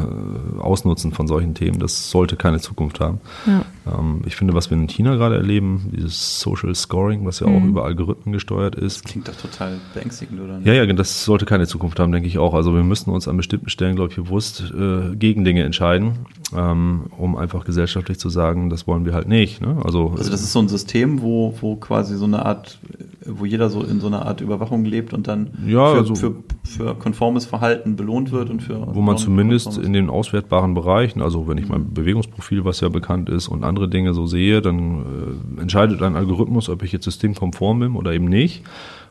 Ausnutzen 0.59 1.11
von 1.11 1.27
solchen 1.27 1.53
Themen, 1.53 1.79
das 1.79 2.09
sollte 2.09 2.35
keine 2.35 2.59
Zukunft 2.59 2.99
haben. 2.99 3.19
Ja. 3.45 3.63
Ähm, 3.85 4.21
ich 4.25 4.35
finde, 4.35 4.53
was 4.53 4.69
wir 4.69 4.77
in 4.77 4.87
China 4.87 5.15
gerade 5.15 5.35
erleben, 5.35 5.89
dieses 5.95 6.39
Social 6.39 6.73
Scoring, 6.75 7.25
was 7.25 7.39
ja 7.39 7.47
auch 7.47 7.59
Mhm. 7.59 7.69
über 7.69 7.83
Algorithmen 7.85 8.31
gesteuert 8.33 8.75
ist, 8.75 9.05
Klingt 9.05 9.27
doch 9.27 9.35
total 9.35 9.79
beängstigend, 9.93 10.39
oder? 10.41 10.59
Ja, 10.63 10.73
ja, 10.73 10.85
das 10.93 11.25
sollte 11.25 11.45
keine 11.45 11.67
Zukunft 11.67 11.99
haben, 11.99 12.11
denke 12.11 12.27
ich 12.27 12.37
auch. 12.37 12.53
Also 12.53 12.73
wir 12.73 12.83
müssten 12.83 13.11
uns 13.11 13.27
an 13.27 13.37
bestimmten 13.37 13.69
Stellen, 13.69 13.95
glaube 13.95 14.09
ich, 14.11 14.15
bewusst 14.15 14.63
äh, 14.77 15.15
gegen 15.15 15.43
Dinge 15.43 15.63
entscheiden, 15.63 16.25
ähm, 16.55 17.03
um 17.17 17.35
einfach 17.35 17.65
gesellschaftlich 17.65 18.19
zu 18.19 18.29
sagen, 18.29 18.69
das 18.69 18.87
wollen 18.87 19.05
wir 19.05 19.13
halt 19.13 19.27
nicht. 19.27 19.61
Ne? 19.61 19.77
Also, 19.83 20.11
Also 20.17 20.31
das 20.31 20.41
ist 20.41 20.53
so 20.53 20.59
ein 20.59 20.69
System, 20.69 21.21
wo, 21.21 21.53
wo 21.61 21.75
quasi 21.75 22.15
so 22.15 22.25
eine 22.25 22.45
Art, 22.45 22.79
wo 23.25 23.45
jeder 23.45 23.69
so 23.69 23.81
in 23.83 23.99
so 23.99 24.07
einer 24.07 24.25
Art 24.25 24.41
Überwachung 24.41 24.85
lebt 24.85 25.13
und 25.13 25.27
dann 25.27 25.51
Ja, 25.65 25.91
für, 25.91 25.97
also- 25.97 26.15
für, 26.15 26.35
für 26.63 26.95
konformes 26.95 27.45
Verhalten 27.45 27.95
belohnt 27.95 28.31
wird 28.31 28.49
und 28.49 28.61
für 28.61 28.87
wo 28.93 29.01
man 29.01 29.17
zumindest 29.17 29.77
in 29.77 29.93
den 29.93 30.09
auswertbaren 30.09 30.73
Bereichen, 30.73 31.21
also 31.21 31.47
wenn 31.47 31.57
ich 31.57 31.67
mein 31.69 31.93
Bewegungsprofil, 31.93 32.65
was 32.65 32.81
ja 32.81 32.89
bekannt 32.89 33.29
ist, 33.29 33.47
und 33.47 33.63
andere 33.63 33.87
Dinge 33.89 34.13
so 34.13 34.25
sehe, 34.25 34.61
dann 34.61 35.47
äh, 35.57 35.61
entscheidet 35.61 36.01
ein 36.01 36.15
Algorithmus, 36.15 36.69
ob 36.69 36.83
ich 36.83 36.91
jetzt 36.91 37.05
systemkonform 37.05 37.79
bin 37.79 37.95
oder 37.95 38.13
eben 38.13 38.25
nicht. 38.25 38.63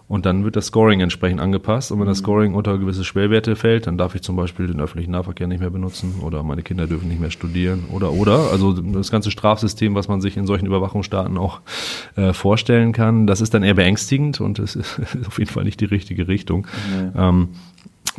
Und 0.08 0.26
dann 0.26 0.44
wird 0.44 0.56
das 0.56 0.66
Scoring 0.66 1.00
entsprechend 1.00 1.40
angepasst. 1.40 1.90
Und 1.90 1.98
wenn 2.00 2.06
das 2.06 2.18
Scoring 2.18 2.54
unter 2.54 2.76
gewisse 2.76 3.02
Schwellwerte 3.02 3.56
fällt, 3.56 3.86
dann 3.86 3.96
darf 3.96 4.14
ich 4.14 4.20
zum 4.20 4.36
Beispiel 4.36 4.66
den 4.66 4.78
öffentlichen 4.78 5.12
Nahverkehr 5.12 5.46
nicht 5.46 5.60
mehr 5.60 5.70
benutzen 5.70 6.16
oder 6.20 6.42
meine 6.42 6.62
Kinder 6.62 6.86
dürfen 6.86 7.08
nicht 7.08 7.20
mehr 7.20 7.30
studieren 7.30 7.84
oder 7.90 8.12
oder. 8.12 8.50
Also 8.50 8.72
das 8.74 9.10
ganze 9.10 9.30
Strafsystem, 9.30 9.94
was 9.94 10.08
man 10.08 10.20
sich 10.20 10.36
in 10.36 10.44
solchen 10.46 10.66
Überwachungsstaaten 10.66 11.38
auch 11.38 11.60
äh, 12.16 12.32
vorstellen 12.32 12.92
kann, 12.92 13.26
das 13.26 13.40
ist 13.40 13.54
dann 13.54 13.62
eher 13.62 13.74
beängstigend 13.74 14.40
und 14.40 14.58
es 14.58 14.76
ist 14.76 15.00
auf 15.26 15.38
jeden 15.38 15.50
Fall 15.50 15.64
nicht 15.64 15.80
die 15.80 15.86
richtige 15.86 16.28
Richtung. 16.28 16.66
Nee. 16.90 17.10
Ähm, 17.20 17.48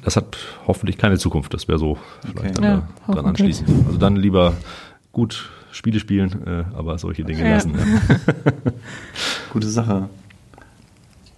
das 0.03 0.15
hat 0.15 0.37
hoffentlich 0.67 0.97
keine 0.97 1.17
Zukunft. 1.17 1.53
Das 1.53 1.67
wäre 1.67 1.77
so 1.77 1.97
vielleicht 2.21 2.37
Okay. 2.37 2.51
dann 2.55 2.63
Ja, 2.63 2.87
da, 3.07 3.13
dran 3.13 3.25
anschließen. 3.27 3.65
Also 3.85 3.97
dann 3.99 4.15
lieber 4.15 4.53
gut 5.11 5.49
Spiele 5.71 5.99
spielen, 5.99 6.45
äh, 6.45 6.63
aber 6.75 6.97
solche 6.97 7.23
Dinge 7.23 7.43
Ja. 7.43 7.55
lassen. 7.55 7.73
Ja. 7.77 8.51
Gute 9.53 9.67
Sache. 9.69 10.09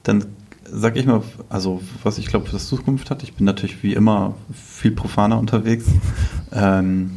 Dann 0.04 0.26
sag 0.72 0.96
ich 0.98 1.06
mal, 1.06 1.22
also 1.50 1.82
was 2.04 2.18
ich 2.18 2.28
glaube, 2.28 2.52
was 2.52 2.68
Zukunft 2.68 3.10
hat. 3.12 3.24
Ich 3.24 3.34
bin 3.34 3.46
natürlich 3.46 3.84
wie 3.84 3.94
immer 3.94 4.36
viel 4.54 4.92
profaner 4.92 5.38
unterwegs. 5.38 5.86
Ähm, 6.52 7.12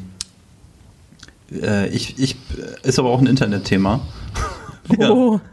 äh, 1.52 1.88
ich, 1.88 2.18
ich 2.18 2.36
ist 2.82 2.98
aber 2.98 3.08
auch 3.10 3.20
ein 3.20 3.26
Internetthema. 3.26 4.00
Ja. 4.98 5.10
Oh, 5.10 5.40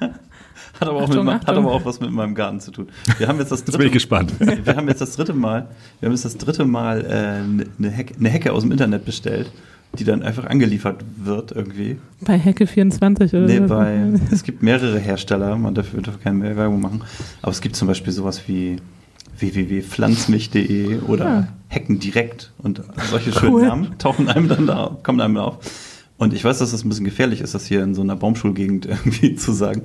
Hat 0.79 0.89
aber, 0.89 0.97
auch 0.97 1.03
Achtung, 1.03 1.25
mit, 1.25 1.33
hat 1.35 1.47
aber 1.49 1.71
auch 1.71 1.85
was 1.85 2.01
mit 2.01 2.11
meinem 2.11 2.35
Garten 2.35 2.59
zu 2.59 2.69
tun. 2.69 2.89
Wir 3.17 3.29
haben 3.29 3.39
jetzt 3.39 3.49
das 3.51 3.59
Jetzt 3.59 3.67
dritte, 3.69 3.77
bin 3.77 3.87
ich 3.87 3.93
gespannt. 3.93 4.33
wir 4.39 4.75
haben 4.75 4.89
jetzt 4.89 4.99
das 4.99 5.15
dritte 5.15 5.33
Mal, 5.33 5.67
wir 6.01 6.07
haben 6.07 6.13
jetzt 6.13 6.25
das 6.25 6.37
dritte 6.37 6.65
Mal 6.65 7.05
äh, 7.05 7.63
eine, 7.79 7.89
Hecke, 7.91 8.13
eine 8.19 8.27
Hecke 8.27 8.51
aus 8.51 8.63
dem 8.63 8.73
Internet 8.73 9.05
bestellt, 9.05 9.49
die 9.97 10.03
dann 10.03 10.21
einfach 10.21 10.45
angeliefert 10.47 10.97
wird 11.15 11.53
irgendwie. 11.53 11.95
bei 12.19 12.37
Hecke 12.37 12.67
24 12.67 13.33
oder 13.33 13.45
Nee, 13.45 13.59
so. 13.59 13.67
bei, 13.67 13.99
es 14.31 14.43
gibt 14.43 14.63
mehrere 14.63 14.99
Hersteller, 14.99 15.55
man 15.55 15.75
darf, 15.75 15.87
darf 16.01 16.19
keine 16.21 16.39
mehr 16.39 16.57
Werbung 16.57 16.81
machen, 16.81 17.03
aber 17.41 17.51
es 17.53 17.61
gibt 17.61 17.77
zum 17.77 17.87
Beispiel 17.87 18.11
sowas 18.11 18.41
wie 18.47 18.75
www.pflanzmich.de 19.39 20.99
oder 21.07 21.25
Ah. 21.25 21.47
Hecken 21.69 21.99
direkt 21.99 22.51
und 22.57 22.81
solche 23.09 23.31
schönen 23.33 23.53
Cool. 23.53 23.65
Namen 23.67 23.97
tauchen 23.97 24.27
einem 24.29 24.47
dann 24.49 24.67
da, 24.67 24.97
kommen 25.03 25.21
einem 25.21 25.37
auf. 25.37 25.57
Und 26.17 26.33
ich 26.33 26.43
weiß, 26.43 26.59
dass 26.59 26.71
das 26.71 26.83
ein 26.83 26.89
bisschen 26.89 27.05
gefährlich 27.05 27.41
ist, 27.41 27.55
das 27.55 27.65
hier 27.65 27.83
in 27.83 27.93
so 27.93 28.01
einer 28.01 28.15
Baumschulgegend 28.15 28.85
irgendwie 28.85 29.35
zu 29.35 29.51
sagen. 29.51 29.83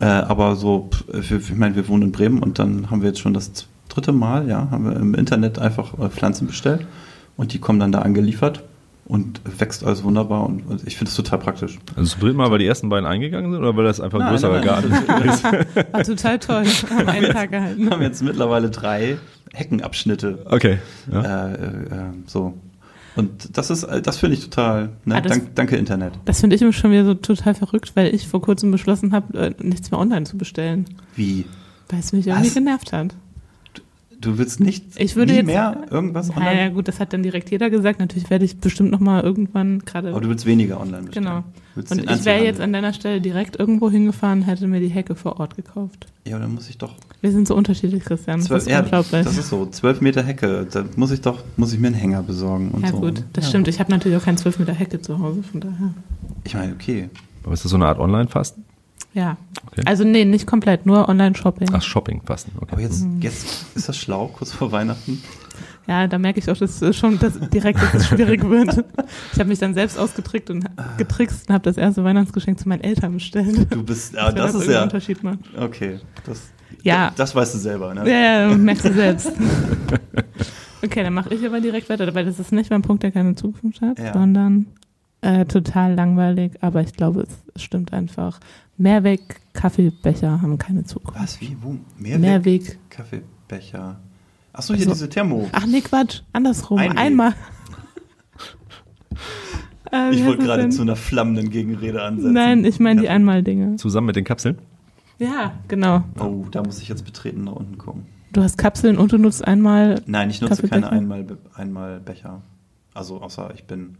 Äh, 0.00 0.06
aber 0.06 0.56
so, 0.56 0.90
ich 1.12 1.54
meine, 1.54 1.76
wir 1.76 1.88
wohnen 1.88 2.04
in 2.04 2.12
Bremen 2.12 2.42
und 2.42 2.58
dann 2.58 2.90
haben 2.90 3.02
wir 3.02 3.08
jetzt 3.08 3.20
schon 3.20 3.34
das 3.34 3.66
dritte 3.88 4.12
Mal, 4.12 4.48
ja, 4.48 4.68
haben 4.70 4.84
wir 4.84 4.96
im 4.96 5.14
Internet 5.14 5.58
einfach 5.58 5.98
äh, 5.98 6.08
Pflanzen 6.08 6.46
bestellt 6.46 6.86
und 7.36 7.52
die 7.52 7.58
kommen 7.58 7.78
dann 7.78 7.92
da 7.92 8.00
angeliefert 8.00 8.64
und 9.04 9.40
wächst 9.58 9.84
alles 9.84 10.02
wunderbar 10.04 10.46
und, 10.46 10.62
und 10.66 10.86
ich 10.86 10.96
finde 10.96 11.10
es 11.10 11.16
total 11.16 11.38
praktisch. 11.38 11.78
Also 11.96 12.12
zum 12.12 12.20
dritten 12.20 12.36
Mal, 12.36 12.50
weil 12.50 12.58
die 12.58 12.66
ersten 12.66 12.88
beiden 12.88 13.06
eingegangen 13.06 13.52
sind 13.52 13.60
oder 13.60 13.76
weil 13.76 13.84
das 13.84 14.00
einfach 14.00 14.18
ein 14.18 14.24
Nein, 14.24 14.32
größerer 14.32 14.54
nein, 14.54 14.64
Garten 14.64 14.92
ist? 15.28 15.44
War 15.92 16.02
total 16.04 16.38
toll. 16.38 16.64
Haben 16.90 17.08
einen 17.08 17.32
Tag 17.32 17.50
gehalten. 17.50 17.82
Wir 17.82 17.90
haben 17.90 18.02
jetzt 18.02 18.22
mittlerweile 18.22 18.70
drei 18.70 19.18
Heckenabschnitte. 19.52 20.46
Okay. 20.46 20.78
Ja. 21.12 21.48
Äh, 21.48 21.52
äh, 21.52 21.56
äh, 21.56 22.10
so. 22.26 22.54
Und 23.14 23.56
das 23.58 23.70
ist, 23.70 23.86
das 24.04 24.16
finde 24.18 24.36
ich 24.36 24.44
total. 24.44 24.90
Ne? 25.04 25.16
Ah, 25.16 25.20
das- 25.20 25.32
Dank, 25.32 25.54
danke 25.54 25.76
Internet. 25.76 26.14
Das 26.24 26.40
finde 26.40 26.56
ich 26.56 26.62
immer 26.62 26.72
schon 26.72 26.90
wieder 26.92 27.04
so 27.04 27.14
total 27.14 27.54
verrückt, 27.54 27.92
weil 27.94 28.14
ich 28.14 28.26
vor 28.26 28.40
kurzem 28.40 28.70
beschlossen 28.70 29.12
habe, 29.12 29.38
äh, 29.38 29.54
nichts 29.62 29.90
mehr 29.90 30.00
online 30.00 30.24
zu 30.24 30.38
bestellen. 30.38 30.86
Wie? 31.14 31.44
Weil 31.90 32.00
es 32.00 32.12
mich 32.12 32.26
irgendwie 32.26 32.46
Was? 32.48 32.54
genervt 32.54 32.92
hat. 32.92 33.14
Du 34.18 34.38
willst 34.38 34.60
nicht 34.60 34.84
Ich 34.98 35.16
würde 35.16 35.34
jetzt- 35.34 35.46
mehr 35.46 35.84
irgendwas 35.90 36.30
online? 36.30 36.44
Naja, 36.54 36.68
gut, 36.68 36.86
das 36.86 37.00
hat 37.00 37.12
dann 37.12 37.24
direkt 37.24 37.50
jeder 37.50 37.70
gesagt. 37.70 37.98
Natürlich 37.98 38.30
werde 38.30 38.44
ich 38.44 38.56
bestimmt 38.58 38.92
nochmal 38.92 39.22
irgendwann 39.24 39.80
gerade. 39.80 40.10
Aber 40.10 40.20
du 40.20 40.28
willst 40.28 40.46
weniger 40.46 40.80
online 40.80 41.02
bestellen. 41.02 41.24
Genau. 41.26 41.44
Willst 41.74 41.90
Und 41.90 42.08
ich 42.08 42.24
wäre 42.24 42.44
jetzt 42.44 42.60
an 42.60 42.72
deiner 42.72 42.92
Stelle 42.92 43.20
direkt 43.20 43.58
irgendwo 43.58 43.90
hingefahren, 43.90 44.42
hätte 44.42 44.68
mir 44.68 44.78
die 44.80 44.88
Hecke 44.88 45.16
vor 45.16 45.40
Ort 45.40 45.56
gekauft. 45.56 46.06
Ja, 46.24 46.38
dann 46.38 46.54
muss 46.54 46.68
ich 46.70 46.78
doch. 46.78 46.94
Wir 47.22 47.30
sind 47.30 47.46
so 47.46 47.54
unterschiedlich, 47.54 48.04
Christian. 48.04 48.40
Das 48.40 48.48
Zwölf, 48.48 48.62
ist 48.62 48.68
ja, 48.68 48.80
unglaublich. 48.80 49.24
das 49.24 49.38
ist 49.38 49.48
so. 49.48 49.66
Zwölf 49.66 50.00
Meter 50.00 50.24
Hecke. 50.24 50.66
Da 50.68 50.84
muss 50.96 51.12
ich 51.12 51.20
doch, 51.20 51.44
muss 51.56 51.72
ich 51.72 51.78
mir 51.78 51.86
einen 51.86 51.96
Hänger 51.96 52.22
besorgen 52.24 52.72
und 52.72 52.82
ja, 52.82 52.90
so. 52.90 52.98
gut, 52.98 53.22
das 53.32 53.44
ja. 53.44 53.48
stimmt. 53.50 53.68
Ich 53.68 53.78
habe 53.78 53.92
natürlich 53.92 54.18
auch 54.18 54.24
keinen 54.24 54.38
12 54.38 54.58
Meter 54.58 54.74
Hecke 54.74 55.00
zu 55.00 55.20
Hause, 55.20 55.44
von 55.44 55.60
daher. 55.60 55.94
Ich 56.42 56.54
meine, 56.54 56.72
okay. 56.72 57.08
Aber 57.44 57.54
ist 57.54 57.64
das 57.64 57.70
so 57.70 57.76
eine 57.76 57.86
Art 57.86 58.00
Online-Fasten? 58.00 58.64
Ja. 59.14 59.36
Okay. 59.70 59.82
Also 59.86 60.02
nee, 60.02 60.24
nicht 60.24 60.48
komplett, 60.48 60.84
nur 60.84 61.08
Online-Shopping. 61.08 61.68
Ach, 61.72 61.80
Shopping-Fasten, 61.82 62.52
okay. 62.56 62.72
Aber 62.72 62.80
jetzt, 62.80 63.06
jetzt 63.20 63.66
ist 63.76 63.88
das 63.88 63.96
schlau, 63.96 64.26
kurz 64.26 64.52
vor 64.52 64.72
Weihnachten. 64.72 65.22
Ja, 65.86 66.08
da 66.08 66.18
merke 66.18 66.40
ich 66.40 66.50
auch, 66.50 66.56
dass 66.56 66.82
es 66.82 66.96
schon 66.96 67.18
dass 67.20 67.38
direkt, 67.38 67.80
dass 67.80 67.94
es 67.94 68.06
schwierig 68.08 68.42
wird. 68.48 68.84
Ich 69.32 69.38
habe 69.38 69.48
mich 69.48 69.60
dann 69.60 69.74
selbst 69.74 69.96
ausgetrickt 69.96 70.50
und 70.50 70.64
getrickst 70.96 71.48
und 71.48 71.54
habe 71.54 71.64
das 71.64 71.76
erste 71.76 72.02
Weihnachtsgeschenk 72.02 72.58
zu 72.58 72.68
meinen 72.68 72.82
Eltern 72.82 73.14
bestellt. 73.14 73.66
Du 73.70 73.84
bist, 73.84 74.14
ja, 74.14 74.28
Wenn 74.28 74.36
das 74.36 74.50
ist 74.50 74.54
irgendeinen 74.54 74.74
ja, 74.74 74.82
Unterschied 74.82 75.22
macht. 75.22 75.38
okay. 75.56 76.00
Das, 76.24 76.40
Ja. 76.82 77.12
Das 77.16 77.34
weißt 77.34 77.54
du 77.54 77.58
selber, 77.58 77.94
ne? 77.94 78.08
Ja, 78.10 78.48
ja, 78.50 78.56
merkst 78.56 78.84
du 78.84 78.92
selbst. 78.92 79.32
Okay, 80.84 81.04
dann 81.04 81.14
mache 81.14 81.32
ich 81.32 81.46
aber 81.46 81.60
direkt 81.60 81.88
weiter, 81.88 82.12
weil 82.12 82.24
das 82.24 82.40
ist 82.40 82.50
nicht 82.50 82.70
mein 82.70 82.82
Punkt, 82.82 83.04
der 83.04 83.12
keine 83.12 83.36
Zukunft 83.36 83.80
hat, 83.82 84.00
Ja. 84.00 84.12
sondern 84.12 84.66
äh, 85.20 85.44
total 85.44 85.94
langweilig, 85.94 86.54
aber 86.60 86.80
ich 86.80 86.92
glaube, 86.94 87.24
es 87.54 87.62
stimmt 87.62 87.92
einfach. 87.92 88.40
Mehrweg 88.78 89.20
Kaffeebecher 89.52 90.42
haben 90.42 90.58
keine 90.58 90.82
Zukunft. 90.82 91.20
Was, 91.20 91.40
wie, 91.40 91.56
wo? 91.62 91.76
Mehrweg? 91.98 92.20
Mehrweg. 92.20 92.78
Kaffeebecher. 92.90 94.00
Achso, 94.52 94.74
hier 94.74 94.88
Also- 94.88 94.94
diese 94.94 95.08
Thermo. 95.08 95.48
Ach 95.52 95.66
nee, 95.66 95.82
Quatsch, 95.82 96.22
andersrum. 96.32 96.78
Einweg. 96.78 96.98
Einmal. 96.98 97.34
Äh, 99.92 100.14
ich 100.14 100.24
wollte 100.24 100.42
gerade 100.44 100.68
zu 100.70 100.82
einer 100.82 100.96
flammenden 100.96 101.50
Gegenrede 101.50 102.02
ansetzen. 102.02 102.32
Nein, 102.32 102.64
ich 102.64 102.80
meine 102.80 103.02
die. 103.02 103.08
Einmal-Dinge. 103.08 103.76
Zusammen 103.76 104.08
mit 104.08 104.16
den 104.16 104.24
Kapseln? 104.24 104.58
Ja, 105.18 105.52
genau. 105.68 106.04
Oh, 106.18 106.46
da 106.50 106.62
muss 106.62 106.80
ich 106.80 106.88
jetzt 106.88 107.04
betreten 107.04 107.44
nach 107.44 107.52
unten 107.52 107.78
gucken. 107.78 108.06
Du 108.32 108.42
hast 108.42 108.56
Kapseln 108.56 108.96
und 108.96 109.12
du 109.12 109.18
nutzt 109.18 109.46
einmal. 109.46 110.00
Nein, 110.06 110.30
ich 110.30 110.40
nutze 110.40 110.66
keine 110.66 110.90
einmal, 110.90 111.26
einmal 111.54 112.00
Becher. 112.00 112.40
Also 112.94 113.20
außer 113.20 113.52
ich 113.54 113.64
bin, 113.64 113.96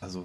also 0.00 0.24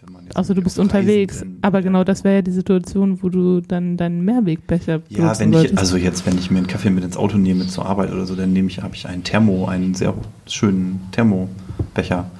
wenn 0.00 0.12
man 0.12 0.24
jetzt 0.24 0.36
Also 0.36 0.52
du 0.52 0.62
bist 0.62 0.78
unterwegs. 0.78 1.40
bin, 1.40 1.58
Aber 1.62 1.82
genau 1.82 2.04
das 2.04 2.24
wäre 2.24 2.36
ja 2.36 2.42
die 2.42 2.50
Situation, 2.50 3.22
wo 3.22 3.28
du 3.28 3.60
dann 3.60 3.96
deinen 3.96 4.24
Mehrwegbecher 4.24 5.00
Ja, 5.08 5.38
wenn 5.38 5.52
ich, 5.52 5.76
also 5.78 5.96
jetzt, 5.96 6.26
wenn 6.26 6.38
ich 6.38 6.50
mir 6.50 6.58
einen 6.58 6.66
Kaffee 6.66 6.90
mit 6.90 7.04
ins 7.04 7.16
Auto 7.16 7.38
nehme 7.38 7.66
zur 7.66 7.86
Arbeit 7.86 8.12
oder 8.12 8.26
so, 8.26 8.34
dann 8.34 8.52
nehme 8.52 8.68
ich, 8.68 8.82
habe 8.82 8.94
ich 8.94 9.06
einen 9.06 9.24
Thermo, 9.24 9.66
einen 9.66 9.94
sehr 9.94 10.14
schönen 10.46 11.08
Thermobecher. 11.12 12.30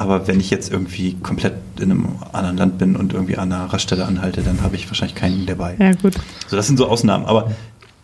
Aber 0.00 0.26
wenn 0.26 0.40
ich 0.40 0.48
jetzt 0.48 0.72
irgendwie 0.72 1.12
komplett 1.12 1.52
in 1.78 1.90
einem 1.90 2.08
anderen 2.32 2.56
Land 2.56 2.78
bin 2.78 2.96
und 2.96 3.12
irgendwie 3.12 3.36
an 3.36 3.52
einer 3.52 3.66
Raststelle 3.70 4.06
anhalte, 4.06 4.40
dann 4.40 4.62
habe 4.62 4.74
ich 4.74 4.88
wahrscheinlich 4.88 5.14
keinen 5.14 5.44
dabei. 5.44 5.76
ja, 5.78 5.92
gut. 5.92 6.14
So, 6.48 6.56
das 6.56 6.66
sind 6.66 6.78
so 6.78 6.88
Ausnahmen. 6.88 7.26
Aber 7.26 7.50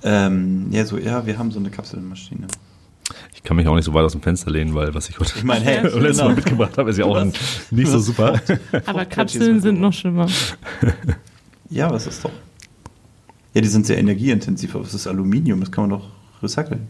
ähm, 0.02 0.66
ja, 0.72 0.84
so, 0.84 0.98
ja, 0.98 1.24
wir 1.24 1.38
haben 1.38 1.50
so 1.50 1.58
eine 1.58 1.70
Kapselmaschine. 1.70 2.48
Ich 3.34 3.42
kann 3.42 3.56
mich 3.56 3.66
auch 3.66 3.74
nicht 3.74 3.86
so 3.86 3.94
weit 3.94 4.04
aus 4.04 4.12
dem 4.12 4.20
Fenster 4.20 4.50
lehnen, 4.50 4.74
weil 4.74 4.92
was 4.92 5.08
ich 5.08 5.18
heute 5.18 5.32
Ich 5.38 5.42
meine, 5.42 5.64
hey, 5.64 5.82
letztes 5.84 6.18
Mal 6.18 6.24
genau. 6.24 6.28
mitgebracht 6.34 6.76
habe, 6.76 6.90
ist 6.90 6.98
ja 6.98 7.06
auch 7.06 7.18
Du 7.18 7.32
nicht 7.70 7.90
so 7.90 7.98
super. 7.98 8.42
Aber 8.84 9.06
Kapseln 9.06 9.62
sind 9.62 9.80
noch 9.80 9.94
schlimmer. 9.94 10.26
Ja, 11.70 11.90
was 11.90 12.06
ist 12.06 12.22
doch. 12.22 12.30
Ja, 13.54 13.62
die 13.62 13.68
sind 13.68 13.86
sehr 13.86 13.96
energieintensiv, 13.96 14.74
aber 14.74 14.84
es 14.84 14.92
ist 14.92 15.06
Aluminium, 15.06 15.60
das 15.60 15.72
kann 15.72 15.88
man 15.88 15.98
doch 15.98 16.08
recyceln. 16.42 16.88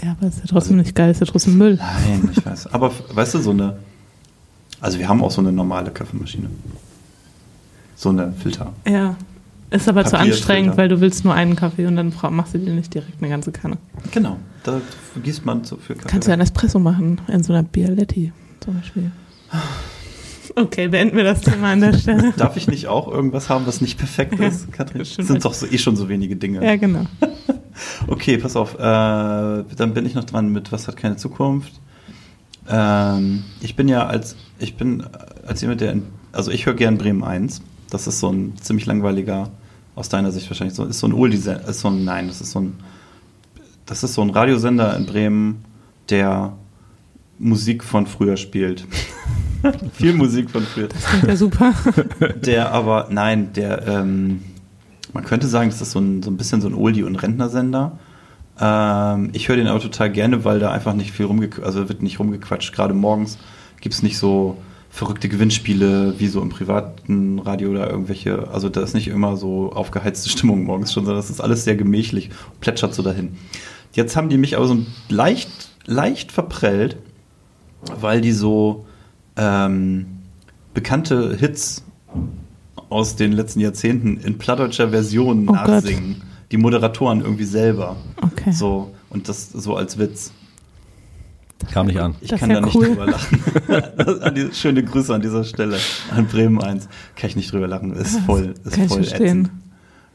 Ja, 0.00 0.12
aber 0.12 0.28
ist 0.28 0.38
ja 0.38 0.44
trotzdem 0.48 0.76
nicht 0.78 0.94
geil, 0.94 1.10
ist 1.10 1.20
ja 1.20 1.26
trotzdem 1.26 1.58
Müll. 1.58 1.76
Nein, 1.76 2.30
ich 2.32 2.46
weiß. 2.46 2.68
Aber 2.72 2.92
weißt 3.12 3.34
du, 3.34 3.38
so 3.40 3.50
eine. 3.50 3.76
Also 4.80 4.98
wir 4.98 5.08
haben 5.08 5.22
auch 5.22 5.30
so 5.30 5.40
eine 5.40 5.52
normale 5.52 5.90
Kaffeemaschine. 5.90 6.48
So 7.94 8.08
eine 8.08 8.32
Filter. 8.32 8.72
Ja. 8.88 9.16
Ist 9.70 9.88
aber 9.88 10.04
zu 10.04 10.18
anstrengend, 10.18 10.76
weil 10.76 10.88
du 10.88 11.00
willst 11.00 11.24
nur 11.24 11.32
einen 11.32 11.56
Kaffee 11.56 11.86
und 11.86 11.96
dann 11.96 12.12
machst 12.30 12.52
du 12.52 12.58
dir 12.58 12.74
nicht 12.74 12.92
direkt 12.92 13.22
eine 13.22 13.30
ganze 13.30 13.52
Kanne. 13.52 13.78
Genau. 14.10 14.36
Da 14.64 14.80
gießt 15.22 15.46
man 15.46 15.64
so 15.64 15.76
für 15.76 15.94
Kaffee. 15.94 16.08
Kannst 16.08 16.28
du 16.28 16.32
einen 16.32 16.42
Espresso 16.42 16.78
machen 16.78 17.20
in 17.28 17.42
so 17.42 17.52
einer 17.52 17.62
Bialetti 17.62 18.32
zum 18.60 18.74
Beispiel. 18.74 19.10
Okay, 20.56 20.88
beenden 20.88 21.16
wir 21.16 21.24
das 21.24 21.40
Thema 21.40 21.72
an 21.72 21.80
der 21.80 21.94
Stelle. 21.94 22.34
Darf 22.36 22.58
ich 22.58 22.68
nicht 22.68 22.86
auch 22.86 23.08
irgendwas 23.08 23.48
haben, 23.48 23.66
was 23.66 23.80
nicht 23.80 23.98
perfekt 23.98 24.38
ist, 24.40 24.70
Katrin? 24.72 24.98
Das 24.98 25.14
sind 25.14 25.42
doch 25.42 25.54
so, 25.54 25.66
eh 25.66 25.78
schon 25.78 25.96
so 25.96 26.08
wenige 26.08 26.36
Dinge. 26.36 26.62
Ja, 26.62 26.76
genau. 26.76 27.06
Okay, 28.06 28.38
pass 28.38 28.56
auf. 28.56 28.74
Äh, 28.74 28.78
dann 28.80 29.94
bin 29.94 30.06
ich 30.06 30.14
noch 30.14 30.24
dran 30.24 30.50
mit 30.50 30.72
Was 30.72 30.88
hat 30.88 30.96
keine 30.96 31.16
Zukunft. 31.16 31.72
Ähm, 32.68 33.44
ich 33.60 33.76
bin 33.76 33.88
ja 33.88 34.06
als 34.06 34.36
ich 34.58 34.76
bin 34.76 35.00
äh, 35.00 35.06
als 35.46 35.60
jemand, 35.60 35.80
der 35.80 35.92
in, 35.92 36.04
also 36.32 36.50
ich 36.50 36.66
höre 36.66 36.74
gern 36.74 36.98
Bremen 36.98 37.24
1. 37.24 37.62
Das 37.90 38.06
ist 38.06 38.20
so 38.20 38.30
ein 38.30 38.54
ziemlich 38.60 38.86
langweiliger, 38.86 39.50
aus 39.94 40.08
deiner 40.08 40.32
Sicht 40.32 40.48
wahrscheinlich 40.48 40.74
so, 40.74 40.84
ist 40.84 40.98
so 40.98 41.06
ein 41.06 41.12
Oldie, 41.12 41.36
ist 41.36 41.80
so 41.80 41.88
ein, 41.88 42.04
nein, 42.04 42.28
das 42.28 42.40
ist 42.40 42.52
so 42.52 42.60
ein, 42.60 42.74
das 43.84 44.02
ist 44.02 44.14
so 44.14 44.22
ein 44.22 44.30
Radiosender 44.30 44.96
in 44.96 45.04
Bremen, 45.04 45.64
der 46.08 46.54
Musik 47.38 47.84
von 47.84 48.06
früher 48.06 48.36
spielt. 48.36 48.86
Viel 49.92 50.14
Musik 50.14 50.50
von 50.50 50.62
früher. 50.62 50.88
Klingt 50.88 51.26
ja 51.26 51.36
super. 51.36 51.74
Der 52.36 52.72
aber, 52.72 53.08
nein, 53.10 53.52
der, 53.52 53.86
ähm, 53.86 54.42
man 55.12 55.24
könnte 55.24 55.46
sagen, 55.46 55.70
das 55.70 55.80
ist 55.80 55.92
so 55.92 55.98
ein, 55.98 56.22
so 56.22 56.30
ein 56.30 56.36
bisschen 56.36 56.60
so 56.60 56.68
ein 56.68 56.74
Oldie- 56.74 57.02
und 57.02 57.16
Rentnersender. 57.16 57.98
Ähm, 58.60 59.30
ich 59.32 59.48
höre 59.48 59.56
den 59.56 59.66
aber 59.66 59.80
total 59.80 60.10
gerne, 60.10 60.44
weil 60.44 60.58
da 60.58 60.70
einfach 60.70 60.94
nicht 60.94 61.12
viel 61.12 61.26
rumgequatscht, 61.26 61.66
also 61.66 61.88
wird 61.88 62.02
nicht 62.02 62.18
rumgequatscht. 62.18 62.74
Gerade 62.74 62.94
morgens 62.94 63.38
gibt 63.80 63.94
es 63.94 64.02
nicht 64.02 64.18
so 64.18 64.56
verrückte 64.90 65.28
Gewinnspiele 65.28 66.14
wie 66.18 66.28
so 66.28 66.42
im 66.42 66.50
privaten 66.50 67.38
Radio 67.38 67.70
oder 67.70 67.90
irgendwelche, 67.90 68.48
also 68.52 68.68
da 68.68 68.82
ist 68.82 68.94
nicht 68.94 69.08
immer 69.08 69.38
so 69.38 69.72
aufgeheizte 69.72 70.28
Stimmung 70.28 70.64
morgens 70.64 70.92
schon, 70.92 71.06
sondern 71.06 71.22
das 71.22 71.30
ist 71.30 71.40
alles 71.40 71.64
sehr 71.64 71.76
gemächlich, 71.76 72.28
plätschert 72.60 72.94
so 72.94 73.02
dahin. 73.02 73.36
Jetzt 73.94 74.16
haben 74.16 74.28
die 74.28 74.36
mich 74.36 74.56
aber 74.56 74.66
so 74.66 74.78
leicht, 75.08 75.70
leicht 75.86 76.30
verprellt, 76.30 76.98
weil 78.00 78.20
die 78.20 78.32
so 78.32 78.84
ähm, 79.36 80.06
bekannte 80.74 81.36
Hits 81.36 81.84
aus 82.92 83.16
den 83.16 83.32
letzten 83.32 83.60
Jahrzehnten 83.60 84.18
in 84.18 84.38
plattdeutscher 84.38 84.90
Version 84.90 85.48
Oh 85.48 85.52
Gott. 85.52 85.68
nachsingen. 85.68 86.22
Die 86.50 86.56
Moderatoren 86.58 87.20
irgendwie 87.22 87.44
selber. 87.44 87.96
Okay. 88.20 88.52
So, 88.52 88.92
und 89.10 89.28
das 89.28 89.50
so 89.50 89.74
als 89.76 89.98
Witz. 89.98 90.32
Kam 91.70 91.86
nicht 91.86 91.98
an. 92.00 92.16
Ich 92.20 92.28
Das 92.30 92.40
kann 92.40 92.50
da 92.50 92.60
nicht 92.60 92.74
cool. 92.74 92.86
drüber 92.88 93.06
lachen. 93.06 94.34
die, 94.34 94.52
schöne 94.54 94.82
Grüße 94.84 95.14
an 95.14 95.22
dieser 95.22 95.44
Stelle. 95.44 95.78
An 96.10 96.26
Bremen 96.26 96.60
1. 96.62 96.88
Kann 97.16 97.30
ich 97.30 97.36
nicht 97.36 97.52
drüber 97.52 97.68
lachen. 97.68 97.92
Ist 97.94 98.18
voll, 98.20 98.54
ist 98.64 98.74
Kann 98.74 98.84
ich 98.84 98.88
voll 98.88 99.04
verstehen. 99.04 99.22
ätzend. 99.44 99.50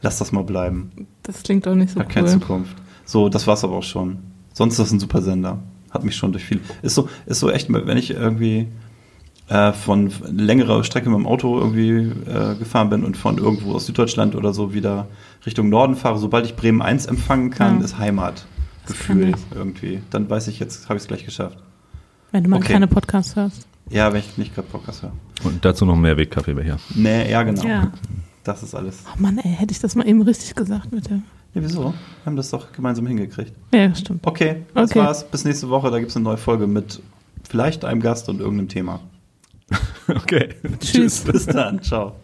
Lass 0.02 0.18
das 0.18 0.30
mal 0.30 0.44
bleiben. 0.44 0.90
Das 1.22 1.42
klingt 1.42 1.66
auch 1.66 1.74
nicht 1.74 1.92
so 1.94 2.00
Hat 2.00 2.08
keine 2.10 2.26
cool. 2.28 2.32
Zukunft. 2.34 2.76
So, 3.04 3.28
das 3.28 3.46
war's 3.46 3.64
aber 3.64 3.76
auch 3.76 3.82
schon. 3.82 4.18
Sonst 4.52 4.74
ist 4.74 4.78
das 4.80 4.92
ein 4.92 5.00
super 5.00 5.22
Sender. 5.22 5.58
Hat 5.90 6.04
mich 6.04 6.14
schon 6.16 6.32
durch 6.32 6.44
viel. 6.44 6.60
Ist 6.82 6.94
so, 6.94 7.08
ist 7.26 7.40
so 7.40 7.50
echt, 7.50 7.72
wenn 7.72 7.96
ich 7.96 8.10
irgendwie 8.10 8.68
äh, 9.48 9.72
von 9.72 10.12
längerer 10.26 10.84
Strecke 10.84 11.08
mit 11.10 11.18
dem 11.18 11.26
Auto 11.26 11.58
irgendwie 11.58 11.90
äh, 12.30 12.54
gefahren 12.58 12.90
bin 12.90 13.04
und 13.04 13.16
von 13.16 13.38
irgendwo 13.38 13.72
aus 13.74 13.86
Süddeutschland 13.86 14.34
oder 14.34 14.52
so 14.52 14.74
wieder 14.74 15.06
Richtung 15.46 15.68
Norden 15.68 15.96
fahre, 15.96 16.18
sobald 16.18 16.44
ich 16.46 16.54
Bremen 16.56 16.82
1 16.82 17.06
empfangen 17.06 17.50
kann, 17.50 17.78
Ja. 17.78 17.84
ist 17.84 17.98
Heimat. 17.98 18.46
Das 18.86 18.98
kann 18.98 19.18
Gefühl 19.18 19.34
ich. 19.34 19.56
irgendwie. 19.56 20.02
Dann 20.10 20.28
weiß 20.28 20.48
ich 20.48 20.58
jetzt, 20.60 20.84
habe 20.88 20.96
ich 20.96 21.02
es 21.02 21.08
gleich 21.08 21.24
geschafft. 21.24 21.58
Wenn 22.32 22.44
du 22.44 22.50
mal 22.50 22.56
Okay. 22.58 22.72
keine 22.74 22.86
Podcasts 22.88 23.36
hörst. 23.36 23.66
Ja, 23.90 24.12
wenn 24.12 24.20
ich 24.20 24.36
nicht 24.36 24.54
gerade 24.54 24.68
Podcast 24.68 25.02
höre. 25.02 25.12
Und 25.44 25.64
dazu 25.64 25.86
noch 25.86 25.96
mehr 25.96 26.16
Wegkaffeebecher. 26.18 26.76
Nee, 26.94 27.30
ja, 27.30 27.42
genau. 27.42 27.62
Ja. 27.66 27.90
Das 28.44 28.62
ist 28.62 28.74
alles. 28.74 29.02
Oh 29.06 29.14
Mann, 29.18 29.38
ey, 29.38 29.50
hätte 29.54 29.72
ich 29.72 29.78
das 29.80 29.94
mal 29.94 30.06
eben 30.06 30.20
richtig 30.22 30.54
gesagt 30.54 30.92
mit 30.92 31.08
dem. 31.08 31.22
Ja, 31.54 31.62
wieso? 31.62 31.84
Wir 31.84 31.94
haben 32.26 32.36
das 32.36 32.50
doch 32.50 32.70
gemeinsam 32.72 33.06
hingekriegt. 33.06 33.52
Ja, 33.72 33.94
stimmt. 33.94 34.26
Okay, 34.26 34.62
das 34.74 34.90
Okay. 34.90 35.00
war's. 35.00 35.26
Bis 35.30 35.44
nächste 35.46 35.70
Woche. 35.70 35.90
Da 35.90 35.98
gibt's 36.00 36.16
eine 36.16 36.24
neue 36.24 36.36
Folge 36.36 36.66
mit 36.66 37.00
vielleicht 37.48 37.86
einem 37.86 38.02
Gast 38.02 38.28
und 38.28 38.40
irgendeinem 38.40 38.68
Thema. 38.68 39.00
Okay. 40.08 40.54
Tschüss. 40.80 41.20
Bis 41.20 41.46
dann. 41.46 41.82
Ciao. 41.82 42.16